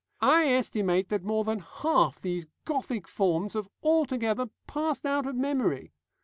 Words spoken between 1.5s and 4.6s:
half these Gothic forms have altogether